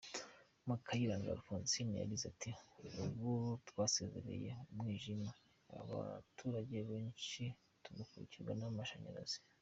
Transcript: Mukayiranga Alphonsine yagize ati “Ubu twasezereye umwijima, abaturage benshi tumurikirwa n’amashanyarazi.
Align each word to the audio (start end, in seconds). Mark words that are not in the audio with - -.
Mukayiranga 0.67 1.29
Alphonsine 1.35 1.93
yagize 2.01 2.23
ati 2.33 2.51
“Ubu 3.25 3.31
twasezereye 3.67 4.49
umwijima, 4.71 5.29
abaturage 5.79 6.77
benshi 6.89 7.43
tumurikirwa 7.83 8.53
n’amashanyarazi. 8.55 9.39